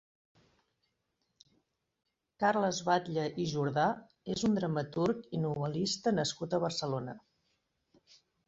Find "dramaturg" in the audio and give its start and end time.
4.61-5.23